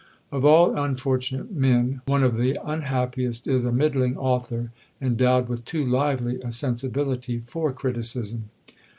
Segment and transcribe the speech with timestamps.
[0.31, 5.85] Of all unfortunate men, one of the unhappiest is a middling author endowed with too
[5.85, 8.49] lively a sensibility for criticism.